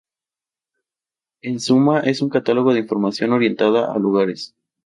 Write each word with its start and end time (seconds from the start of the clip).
En 1.43 1.59
suma, 1.59 1.99
es 1.99 2.23
un 2.23 2.29
catálogo 2.29 2.73
de 2.73 2.79
información 2.79 3.33
orientada 3.33 3.93
a 3.93 3.99
lugares. 3.99 4.55